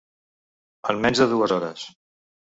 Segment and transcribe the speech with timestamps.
[0.93, 1.83] En menys de dues hores!